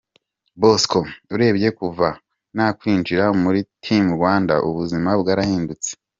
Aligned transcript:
Bosco: 0.61 0.99
Urebye 1.33 1.69
kuva 1.79 2.07
nakwinjira 2.55 3.25
muri 3.43 3.59
Team 3.83 4.05
Rwanda, 4.17 4.55
ubuzima 4.69 5.09
bwarahindutse. 5.21 5.89